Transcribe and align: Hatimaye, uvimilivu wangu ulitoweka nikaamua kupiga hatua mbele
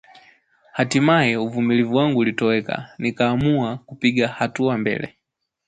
Hatimaye, 0.71 1.37
uvimilivu 1.37 1.95
wangu 1.95 2.19
ulitoweka 2.19 2.89
nikaamua 2.97 3.77
kupiga 3.77 4.27
hatua 4.27 4.77
mbele 4.77 5.15